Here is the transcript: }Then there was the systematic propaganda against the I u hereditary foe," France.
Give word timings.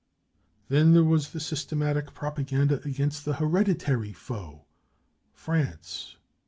}Then 0.69 0.93
there 0.95 1.03
was 1.03 1.29
the 1.29 1.39
systematic 1.39 2.15
propaganda 2.15 2.81
against 2.83 3.23
the 3.23 3.33
I 3.33 3.33
u 3.39 3.45
hereditary 3.45 4.13
foe," 4.13 4.65
France. 5.31 6.15